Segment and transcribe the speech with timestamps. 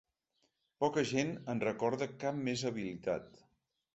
[0.83, 3.41] Poca gent en recorda cap més habilitat.